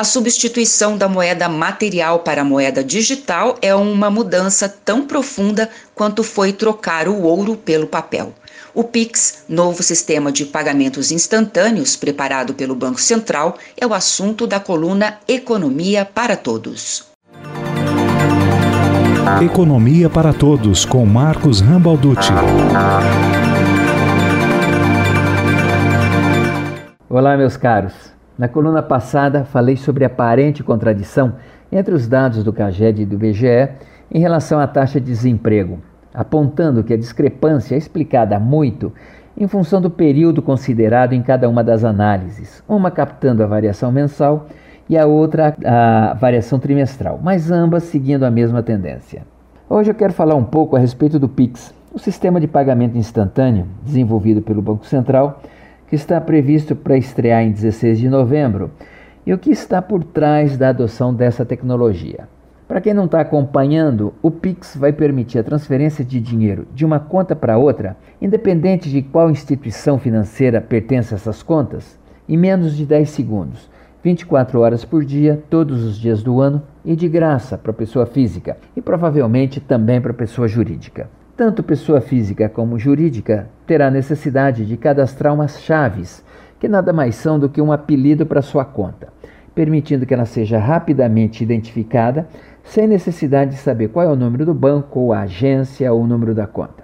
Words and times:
A 0.00 0.04
substituição 0.04 0.96
da 0.96 1.08
moeda 1.08 1.48
material 1.48 2.20
para 2.20 2.42
a 2.42 2.44
moeda 2.44 2.84
digital 2.84 3.56
é 3.60 3.74
uma 3.74 4.08
mudança 4.08 4.68
tão 4.68 5.04
profunda 5.04 5.68
quanto 5.92 6.22
foi 6.22 6.52
trocar 6.52 7.08
o 7.08 7.22
ouro 7.22 7.56
pelo 7.56 7.88
papel. 7.88 8.32
O 8.72 8.84
Pix, 8.84 9.42
novo 9.48 9.82
sistema 9.82 10.30
de 10.30 10.44
pagamentos 10.44 11.10
instantâneos 11.10 11.96
preparado 11.96 12.54
pelo 12.54 12.76
Banco 12.76 13.00
Central, 13.00 13.58
é 13.76 13.84
o 13.84 13.92
assunto 13.92 14.46
da 14.46 14.60
coluna 14.60 15.18
Economia 15.26 16.04
para 16.04 16.36
Todos. 16.36 17.04
Economia 19.42 20.08
para 20.08 20.32
Todos, 20.32 20.84
com 20.84 21.04
Marcos 21.04 21.60
Rambalducci. 21.60 22.30
Olá, 27.10 27.36
meus 27.36 27.56
caros. 27.56 28.16
Na 28.38 28.48
coluna 28.48 28.82
passada, 28.82 29.44
falei 29.44 29.76
sobre 29.76 30.04
a 30.04 30.06
aparente 30.06 30.62
contradição 30.62 31.34
entre 31.72 31.92
os 31.92 32.06
dados 32.06 32.44
do 32.44 32.52
CAGED 32.52 33.02
e 33.02 33.06
do 33.06 33.18
BGE 33.18 33.68
em 34.10 34.20
relação 34.20 34.60
à 34.60 34.66
taxa 34.66 35.00
de 35.00 35.06
desemprego 35.06 35.80
apontando 36.18 36.82
que 36.82 36.92
a 36.92 36.96
discrepância 36.96 37.76
é 37.76 37.78
explicada 37.78 38.38
muito 38.40 38.92
em 39.36 39.46
função 39.46 39.80
do 39.80 39.88
período 39.88 40.42
considerado 40.42 41.12
em 41.12 41.22
cada 41.22 41.48
uma 41.48 41.62
das 41.62 41.84
análises, 41.84 42.60
uma 42.68 42.90
captando 42.90 43.42
a 43.42 43.46
variação 43.46 43.92
mensal 43.92 44.46
e 44.88 44.98
a 44.98 45.06
outra 45.06 45.54
a 45.64 46.14
variação 46.14 46.58
trimestral, 46.58 47.20
mas 47.22 47.52
ambas 47.52 47.84
seguindo 47.84 48.24
a 48.24 48.30
mesma 48.32 48.64
tendência. 48.64 49.22
Hoje 49.70 49.92
eu 49.92 49.94
quero 49.94 50.12
falar 50.12 50.34
um 50.34 50.42
pouco 50.42 50.74
a 50.74 50.78
respeito 50.80 51.20
do 51.20 51.28
PIX, 51.28 51.72
o 51.92 52.00
sistema 52.00 52.40
de 52.40 52.48
pagamento 52.48 52.98
instantâneo 52.98 53.66
desenvolvido 53.84 54.42
pelo 54.42 54.60
Banco 54.60 54.86
Central, 54.86 55.40
que 55.88 55.96
está 55.96 56.20
previsto 56.20 56.76
para 56.76 56.96
estrear 56.96 57.42
em 57.42 57.50
16 57.50 57.98
de 57.98 58.08
novembro, 58.08 58.70
e 59.26 59.32
o 59.32 59.38
que 59.38 59.50
está 59.50 59.82
por 59.82 60.04
trás 60.04 60.56
da 60.56 60.68
adoção 60.70 61.12
dessa 61.12 61.44
tecnologia. 61.44 62.28
Para 62.66 62.82
quem 62.82 62.92
não 62.92 63.06
está 63.06 63.20
acompanhando, 63.20 64.12
o 64.22 64.30
Pix 64.30 64.76
vai 64.76 64.92
permitir 64.92 65.38
a 65.38 65.42
transferência 65.42 66.04
de 66.04 66.20
dinheiro 66.20 66.66
de 66.74 66.84
uma 66.84 67.00
conta 67.00 67.34
para 67.34 67.56
outra, 67.56 67.96
independente 68.20 68.90
de 68.90 69.00
qual 69.00 69.30
instituição 69.30 69.98
financeira 69.98 70.60
pertence 70.60 71.14
a 71.14 71.16
essas 71.16 71.42
contas, 71.42 71.98
em 72.28 72.36
menos 72.36 72.76
de 72.76 72.84
10 72.84 73.08
segundos, 73.08 73.70
24 74.04 74.60
horas 74.60 74.84
por 74.84 75.04
dia, 75.04 75.42
todos 75.48 75.82
os 75.82 75.98
dias 75.98 76.22
do 76.22 76.40
ano 76.40 76.62
e 76.84 76.94
de 76.94 77.08
graça 77.08 77.56
para 77.56 77.72
pessoa 77.72 78.04
física 78.04 78.56
e 78.76 78.82
provavelmente 78.82 79.60
também 79.60 80.00
para 80.00 80.12
pessoa 80.12 80.46
jurídica. 80.46 81.08
Tanto 81.38 81.62
pessoa 81.62 82.00
física 82.00 82.48
como 82.48 82.80
jurídica 82.80 83.48
terá 83.64 83.92
necessidade 83.92 84.66
de 84.66 84.76
cadastrar 84.76 85.32
umas 85.32 85.60
chaves, 85.60 86.24
que 86.58 86.66
nada 86.66 86.92
mais 86.92 87.14
são 87.14 87.38
do 87.38 87.48
que 87.48 87.62
um 87.62 87.70
apelido 87.70 88.26
para 88.26 88.42
sua 88.42 88.64
conta, 88.64 89.06
permitindo 89.54 90.04
que 90.04 90.12
ela 90.12 90.24
seja 90.24 90.58
rapidamente 90.58 91.44
identificada 91.44 92.26
sem 92.64 92.88
necessidade 92.88 93.52
de 93.52 93.58
saber 93.58 93.86
qual 93.86 94.04
é 94.04 94.10
o 94.10 94.16
número 94.16 94.44
do 94.44 94.52
banco, 94.52 94.98
ou 94.98 95.12
a 95.12 95.20
agência 95.20 95.92
ou 95.92 96.02
o 96.02 96.06
número 96.08 96.34
da 96.34 96.44
conta. 96.44 96.82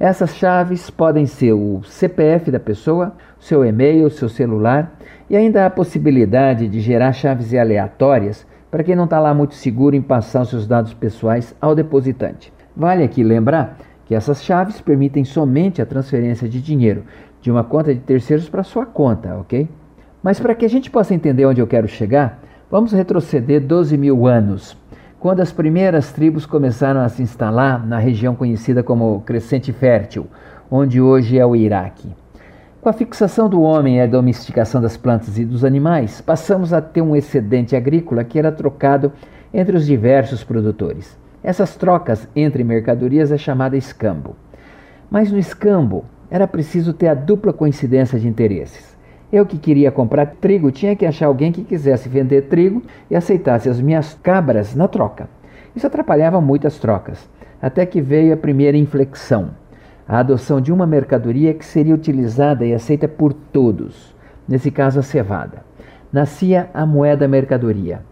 Essas 0.00 0.34
chaves 0.34 0.88
podem 0.88 1.26
ser 1.26 1.52
o 1.52 1.82
CPF 1.84 2.50
da 2.50 2.58
pessoa, 2.58 3.12
seu 3.38 3.62
e-mail, 3.66 4.08
seu 4.08 4.30
celular 4.30 4.98
e 5.28 5.36
ainda 5.36 5.62
há 5.62 5.66
a 5.66 5.70
possibilidade 5.70 6.68
de 6.68 6.80
gerar 6.80 7.12
chaves 7.12 7.52
aleatórias 7.52 8.46
para 8.74 8.82
quem 8.82 8.96
não 8.96 9.04
está 9.04 9.20
lá 9.20 9.32
muito 9.32 9.54
seguro 9.54 9.94
em 9.94 10.02
passar 10.02 10.42
os 10.42 10.48
seus 10.48 10.66
dados 10.66 10.92
pessoais 10.92 11.54
ao 11.60 11.76
depositante. 11.76 12.52
Vale 12.76 13.04
aqui 13.04 13.22
lembrar 13.22 13.78
que 14.04 14.16
essas 14.16 14.42
chaves 14.42 14.80
permitem 14.80 15.24
somente 15.24 15.80
a 15.80 15.86
transferência 15.86 16.48
de 16.48 16.60
dinheiro 16.60 17.04
de 17.40 17.52
uma 17.52 17.62
conta 17.62 17.94
de 17.94 18.00
terceiros 18.00 18.48
para 18.48 18.64
sua 18.64 18.84
conta, 18.84 19.36
ok? 19.36 19.68
Mas 20.20 20.40
para 20.40 20.56
que 20.56 20.64
a 20.64 20.68
gente 20.68 20.90
possa 20.90 21.14
entender 21.14 21.46
onde 21.46 21.60
eu 21.60 21.68
quero 21.68 21.86
chegar, 21.86 22.40
vamos 22.68 22.90
retroceder 22.90 23.64
12 23.64 23.96
mil 23.96 24.26
anos 24.26 24.76
quando 25.20 25.38
as 25.38 25.52
primeiras 25.52 26.10
tribos 26.10 26.44
começaram 26.44 27.00
a 27.00 27.08
se 27.08 27.22
instalar 27.22 27.86
na 27.86 28.00
região 28.00 28.34
conhecida 28.34 28.82
como 28.82 29.20
Crescente 29.20 29.72
Fértil, 29.72 30.26
onde 30.68 31.00
hoje 31.00 31.38
é 31.38 31.46
o 31.46 31.54
Iraque. 31.54 32.23
Com 32.84 32.90
a 32.90 32.92
fixação 32.92 33.48
do 33.48 33.62
homem 33.62 33.96
e 33.96 34.00
a 34.02 34.06
domesticação 34.06 34.78
das 34.78 34.94
plantas 34.94 35.38
e 35.38 35.44
dos 35.46 35.64
animais, 35.64 36.20
passamos 36.20 36.70
a 36.70 36.82
ter 36.82 37.00
um 37.00 37.16
excedente 37.16 37.74
agrícola 37.74 38.22
que 38.24 38.38
era 38.38 38.52
trocado 38.52 39.10
entre 39.54 39.74
os 39.74 39.86
diversos 39.86 40.44
produtores. 40.44 41.16
Essas 41.42 41.76
trocas 41.76 42.28
entre 42.36 42.62
mercadorias 42.62 43.32
é 43.32 43.38
chamada 43.38 43.74
escambo. 43.74 44.36
Mas 45.10 45.32
no 45.32 45.38
escambo 45.38 46.04
era 46.30 46.46
preciso 46.46 46.92
ter 46.92 47.08
a 47.08 47.14
dupla 47.14 47.54
coincidência 47.54 48.20
de 48.20 48.28
interesses. 48.28 48.94
Eu 49.32 49.46
que 49.46 49.56
queria 49.56 49.90
comprar 49.90 50.34
trigo 50.38 50.70
tinha 50.70 50.94
que 50.94 51.06
achar 51.06 51.24
alguém 51.24 51.52
que 51.52 51.64
quisesse 51.64 52.06
vender 52.06 52.48
trigo 52.50 52.82
e 53.10 53.16
aceitasse 53.16 53.66
as 53.66 53.80
minhas 53.80 54.12
cabras 54.22 54.74
na 54.74 54.86
troca. 54.88 55.26
Isso 55.74 55.86
atrapalhava 55.86 56.38
muito 56.38 56.66
as 56.66 56.78
trocas, 56.78 57.26
até 57.62 57.86
que 57.86 58.02
veio 58.02 58.34
a 58.34 58.36
primeira 58.36 58.76
inflexão, 58.76 59.52
a 60.06 60.18
adoção 60.18 60.60
de 60.60 60.72
uma 60.72 60.86
mercadoria 60.86 61.54
que 61.54 61.64
seria 61.64 61.94
utilizada 61.94 62.64
e 62.64 62.74
aceita 62.74 63.08
por 63.08 63.32
todos, 63.32 64.14
nesse 64.46 64.70
caso 64.70 65.00
a 65.00 65.02
cevada. 65.02 65.64
Nascia 66.12 66.68
a 66.74 66.84
moeda 66.84 67.26
mercadoria. 67.26 68.02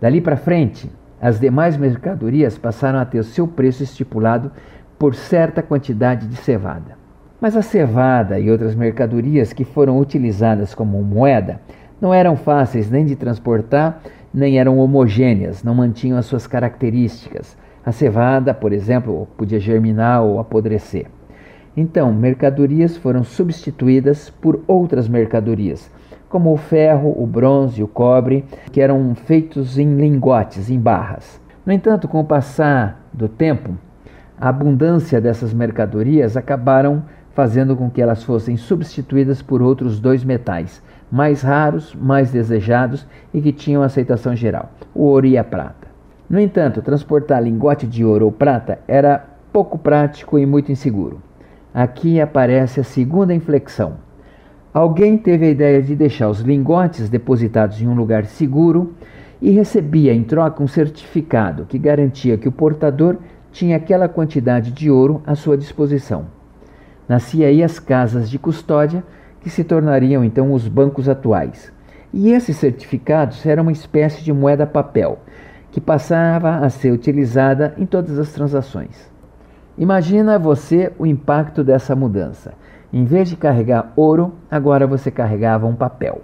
Dali 0.00 0.20
para 0.20 0.36
frente, 0.36 0.90
as 1.20 1.40
demais 1.40 1.76
mercadorias 1.76 2.58
passaram 2.58 2.98
a 2.98 3.04
ter 3.04 3.18
o 3.18 3.24
seu 3.24 3.46
preço 3.48 3.82
estipulado 3.82 4.50
por 4.98 5.14
certa 5.14 5.62
quantidade 5.62 6.26
de 6.26 6.36
cevada. 6.36 6.96
Mas 7.40 7.56
a 7.56 7.62
cevada 7.62 8.38
e 8.38 8.50
outras 8.50 8.74
mercadorias 8.74 9.52
que 9.52 9.64
foram 9.64 9.98
utilizadas 9.98 10.74
como 10.74 11.02
moeda 11.02 11.60
não 12.00 12.12
eram 12.12 12.36
fáceis 12.36 12.90
nem 12.90 13.04
de 13.04 13.16
transportar, 13.16 14.00
nem 14.32 14.58
eram 14.58 14.78
homogêneas, 14.78 15.62
não 15.62 15.74
mantinham 15.74 16.18
as 16.18 16.26
suas 16.26 16.46
características. 16.46 17.56
A 17.84 17.92
cevada, 17.92 18.52
por 18.52 18.72
exemplo, 18.72 19.28
podia 19.36 19.60
germinar 19.60 20.22
ou 20.22 20.40
apodrecer. 20.40 21.06
Então, 21.76 22.10
mercadorias 22.10 22.96
foram 22.96 23.22
substituídas 23.22 24.30
por 24.30 24.62
outras 24.66 25.06
mercadorias, 25.08 25.90
como 26.26 26.50
o 26.50 26.56
ferro, 26.56 27.14
o 27.22 27.26
bronze 27.26 27.80
e 27.80 27.84
o 27.84 27.88
cobre, 27.88 28.46
que 28.72 28.80
eram 28.80 29.14
feitos 29.14 29.78
em 29.78 29.94
lingotes, 29.94 30.70
em 30.70 30.80
barras. 30.80 31.38
No 31.66 31.72
entanto, 31.72 32.08
com 32.08 32.20
o 32.20 32.24
passar 32.24 33.06
do 33.12 33.28
tempo, 33.28 33.76
a 34.40 34.48
abundância 34.48 35.20
dessas 35.20 35.52
mercadorias 35.52 36.34
acabaram 36.34 37.02
fazendo 37.34 37.76
com 37.76 37.90
que 37.90 38.00
elas 38.00 38.22
fossem 38.22 38.56
substituídas 38.56 39.42
por 39.42 39.60
outros 39.60 40.00
dois 40.00 40.24
metais, 40.24 40.82
mais 41.12 41.42
raros, 41.42 41.94
mais 41.94 42.32
desejados 42.32 43.06
e 43.34 43.42
que 43.42 43.52
tinham 43.52 43.82
aceitação 43.82 44.34
geral, 44.34 44.70
o 44.94 45.02
ouro 45.02 45.26
e 45.26 45.36
a 45.36 45.44
prata. 45.44 45.86
No 46.30 46.40
entanto, 46.40 46.80
transportar 46.80 47.42
lingote 47.42 47.86
de 47.86 48.02
ouro 48.02 48.24
ou 48.24 48.32
prata 48.32 48.78
era 48.88 49.22
pouco 49.52 49.76
prático 49.76 50.38
e 50.38 50.46
muito 50.46 50.72
inseguro. 50.72 51.25
Aqui 51.78 52.22
aparece 52.22 52.80
a 52.80 52.82
segunda 52.82 53.34
inflexão. 53.34 53.98
Alguém 54.72 55.18
teve 55.18 55.44
a 55.44 55.50
ideia 55.50 55.82
de 55.82 55.94
deixar 55.94 56.30
os 56.30 56.40
lingotes 56.40 57.10
depositados 57.10 57.82
em 57.82 57.86
um 57.86 57.94
lugar 57.94 58.24
seguro 58.24 58.94
e 59.42 59.50
recebia 59.50 60.14
em 60.14 60.24
troca 60.24 60.62
um 60.62 60.66
certificado 60.66 61.66
que 61.66 61.78
garantia 61.78 62.38
que 62.38 62.48
o 62.48 62.52
portador 62.52 63.18
tinha 63.52 63.76
aquela 63.76 64.08
quantidade 64.08 64.72
de 64.72 64.90
ouro 64.90 65.20
à 65.26 65.34
sua 65.34 65.54
disposição. 65.54 66.28
Nascia 67.06 67.48
aí 67.48 67.62
as 67.62 67.78
casas 67.78 68.30
de 68.30 68.38
custódia, 68.38 69.04
que 69.42 69.50
se 69.50 69.62
tornariam 69.62 70.24
então 70.24 70.54
os 70.54 70.66
bancos 70.66 71.10
atuais. 71.10 71.70
E 72.10 72.30
esses 72.30 72.56
certificados 72.56 73.44
eram 73.44 73.64
uma 73.64 73.72
espécie 73.72 74.24
de 74.24 74.32
moeda 74.32 74.66
papel, 74.66 75.18
que 75.70 75.80
passava 75.82 76.56
a 76.56 76.70
ser 76.70 76.90
utilizada 76.90 77.74
em 77.76 77.84
todas 77.84 78.18
as 78.18 78.32
transações. 78.32 79.14
Imagina 79.78 80.38
você 80.38 80.90
o 80.98 81.04
impacto 81.04 81.62
dessa 81.62 81.94
mudança. 81.94 82.54
Em 82.90 83.04
vez 83.04 83.28
de 83.28 83.36
carregar 83.36 83.92
ouro, 83.94 84.32
agora 84.50 84.86
você 84.86 85.10
carregava 85.10 85.66
um 85.66 85.74
papel. 85.74 86.22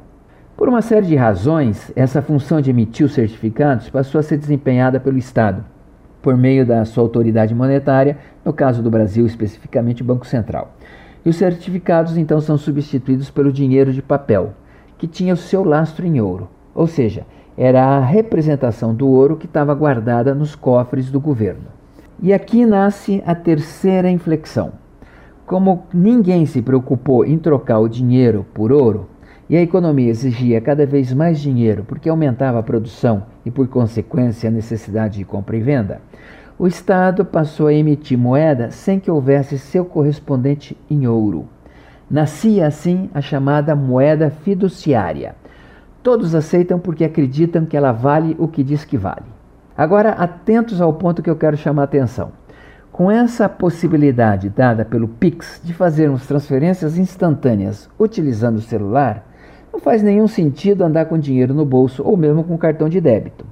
Por 0.56 0.70
uma 0.70 0.80
série 0.80 1.06
de 1.06 1.16
razões, 1.16 1.92
essa 1.94 2.22
função 2.22 2.62
de 2.62 2.70
emitir 2.70 3.04
os 3.04 3.12
certificados 3.12 3.90
passou 3.90 4.18
a 4.18 4.22
ser 4.22 4.38
desempenhada 4.38 4.98
pelo 4.98 5.18
Estado, 5.18 5.62
por 6.22 6.34
meio 6.34 6.64
da 6.64 6.82
sua 6.86 7.02
autoridade 7.02 7.54
monetária, 7.54 8.16
no 8.42 8.54
caso 8.54 8.82
do 8.82 8.90
Brasil, 8.90 9.26
especificamente 9.26 10.00
o 10.00 10.04
Banco 10.06 10.26
Central. 10.26 10.72
E 11.22 11.28
os 11.28 11.36
certificados 11.36 12.16
então 12.16 12.40
são 12.40 12.56
substituídos 12.56 13.28
pelo 13.28 13.52
dinheiro 13.52 13.92
de 13.92 14.00
papel, 14.00 14.54
que 14.96 15.06
tinha 15.06 15.34
o 15.34 15.36
seu 15.36 15.62
lastro 15.62 16.06
em 16.06 16.22
ouro, 16.22 16.48
ou 16.74 16.86
seja, 16.86 17.26
era 17.54 17.84
a 17.84 18.00
representação 18.00 18.94
do 18.94 19.06
ouro 19.08 19.36
que 19.36 19.44
estava 19.44 19.74
guardada 19.74 20.34
nos 20.34 20.54
cofres 20.54 21.10
do 21.10 21.20
governo. 21.20 21.81
E 22.22 22.32
aqui 22.32 22.64
nasce 22.64 23.20
a 23.26 23.34
terceira 23.34 24.08
inflexão. 24.08 24.74
Como 25.44 25.86
ninguém 25.92 26.46
se 26.46 26.62
preocupou 26.62 27.24
em 27.24 27.36
trocar 27.36 27.80
o 27.80 27.88
dinheiro 27.88 28.46
por 28.54 28.70
ouro, 28.70 29.08
e 29.50 29.56
a 29.56 29.60
economia 29.60 30.08
exigia 30.08 30.60
cada 30.60 30.86
vez 30.86 31.12
mais 31.12 31.40
dinheiro 31.40 31.82
porque 31.82 32.08
aumentava 32.08 32.60
a 32.60 32.62
produção 32.62 33.24
e, 33.44 33.50
por 33.50 33.66
consequência, 33.66 34.48
a 34.48 34.52
necessidade 34.52 35.18
de 35.18 35.24
compra 35.24 35.56
e 35.56 35.60
venda, 35.60 36.00
o 36.56 36.68
Estado 36.68 37.24
passou 37.24 37.66
a 37.66 37.74
emitir 37.74 38.16
moeda 38.16 38.70
sem 38.70 39.00
que 39.00 39.10
houvesse 39.10 39.58
seu 39.58 39.84
correspondente 39.84 40.76
em 40.88 41.08
ouro. 41.08 41.48
Nascia 42.08 42.68
assim 42.68 43.10
a 43.12 43.20
chamada 43.20 43.74
moeda 43.74 44.30
fiduciária. 44.30 45.34
Todos 46.04 46.36
aceitam 46.36 46.78
porque 46.78 47.04
acreditam 47.04 47.66
que 47.66 47.76
ela 47.76 47.90
vale 47.90 48.36
o 48.38 48.46
que 48.46 48.62
diz 48.62 48.84
que 48.84 48.96
vale. 48.96 49.41
Agora, 49.76 50.10
atentos 50.10 50.80
ao 50.80 50.92
ponto 50.92 51.22
que 51.22 51.30
eu 51.30 51.36
quero 51.36 51.56
chamar 51.56 51.82
a 51.82 51.84
atenção. 51.84 52.32
Com 52.92 53.10
essa 53.10 53.48
possibilidade 53.48 54.50
dada 54.50 54.84
pelo 54.84 55.08
Pix 55.08 55.60
de 55.64 55.72
fazermos 55.72 56.26
transferências 56.26 56.98
instantâneas 56.98 57.88
utilizando 57.98 58.58
o 58.58 58.62
celular, 58.62 59.26
não 59.72 59.80
faz 59.80 60.02
nenhum 60.02 60.28
sentido 60.28 60.84
andar 60.84 61.06
com 61.06 61.18
dinheiro 61.18 61.54
no 61.54 61.64
bolso 61.64 62.02
ou 62.04 62.16
mesmo 62.16 62.44
com 62.44 62.58
cartão 62.58 62.90
de 62.90 63.00
débito. 63.00 63.46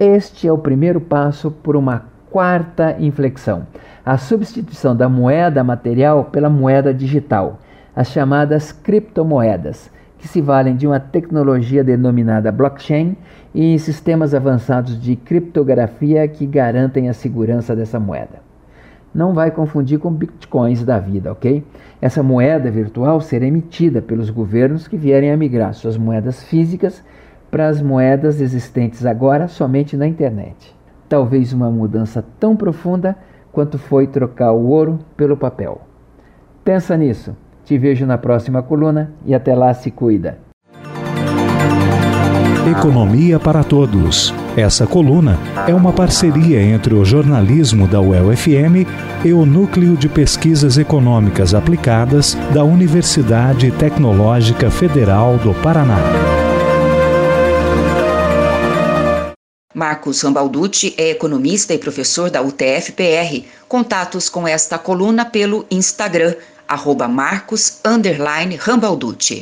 Este 0.00 0.48
é 0.48 0.52
o 0.52 0.58
primeiro 0.58 1.00
passo 1.00 1.50
por 1.50 1.76
uma 1.76 2.04
quarta 2.30 2.96
inflexão: 2.98 3.66
a 4.04 4.16
substituição 4.16 4.96
da 4.96 5.08
moeda 5.08 5.62
material 5.62 6.24
pela 6.24 6.48
moeda 6.48 6.94
digital, 6.94 7.58
as 7.94 8.08
chamadas 8.08 8.72
criptomoedas, 8.72 9.90
que 10.18 10.28
se 10.28 10.40
valem 10.40 10.76
de 10.76 10.86
uma 10.86 11.00
tecnologia 11.00 11.84
denominada 11.84 12.50
blockchain 12.50 13.16
e 13.54 13.78
sistemas 13.78 14.34
avançados 14.34 15.00
de 15.00 15.16
criptografia 15.16 16.26
que 16.26 16.46
garantem 16.46 17.08
a 17.08 17.12
segurança 17.12 17.76
dessa 17.76 18.00
moeda 18.00 18.46
não 19.16 19.32
vai 19.32 19.50
confundir 19.50 19.98
com 19.98 20.12
bitcoins 20.12 20.84
da 20.84 20.98
vida, 20.98 21.32
ok? 21.32 21.64
Essa 22.02 22.22
moeda 22.22 22.70
virtual 22.70 23.18
será 23.22 23.46
emitida 23.46 24.02
pelos 24.02 24.28
governos 24.28 24.86
que 24.86 24.96
vierem 24.98 25.32
a 25.32 25.36
migrar 25.38 25.72
suas 25.72 25.96
moedas 25.96 26.42
físicas 26.44 27.02
para 27.50 27.66
as 27.66 27.80
moedas 27.80 28.42
existentes 28.42 29.06
agora 29.06 29.48
somente 29.48 29.96
na 29.96 30.06
internet. 30.06 30.76
Talvez 31.08 31.54
uma 31.54 31.70
mudança 31.70 32.22
tão 32.38 32.54
profunda 32.54 33.16
quanto 33.50 33.78
foi 33.78 34.06
trocar 34.06 34.52
o 34.52 34.66
ouro 34.66 34.98
pelo 35.16 35.36
papel. 35.36 35.80
Pensa 36.62 36.94
nisso. 36.94 37.34
Te 37.66 37.76
vejo 37.76 38.06
na 38.06 38.16
próxima 38.16 38.62
coluna 38.62 39.12
e 39.26 39.34
até 39.34 39.52
lá 39.52 39.74
se 39.74 39.90
cuida. 39.90 40.38
Economia 42.70 43.40
para 43.40 43.64
Todos. 43.64 44.32
Essa 44.56 44.86
coluna 44.86 45.36
é 45.68 45.74
uma 45.74 45.92
parceria 45.92 46.62
entre 46.62 46.94
o 46.94 47.04
jornalismo 47.04 47.88
da 47.88 48.00
UEL-FM 48.00 48.86
e 49.24 49.32
o 49.32 49.44
Núcleo 49.44 49.96
de 49.96 50.08
Pesquisas 50.08 50.78
Econômicas 50.78 51.54
Aplicadas 51.54 52.34
da 52.54 52.62
Universidade 52.62 53.72
Tecnológica 53.72 54.70
Federal 54.70 55.36
do 55.36 55.52
Paraná. 55.54 55.98
Marcos 59.74 60.22
Rambalducci 60.22 60.94
é 60.96 61.10
economista 61.10 61.74
e 61.74 61.78
professor 61.78 62.30
da 62.30 62.40
UTF-PR. 62.40 63.44
Contatos 63.68 64.28
com 64.28 64.48
esta 64.48 64.78
coluna 64.78 65.26
pelo 65.26 65.66
Instagram, 65.70 66.34
arroba 66.68 67.08
Marcos 67.08 67.72
Rambalducci. 68.56 69.38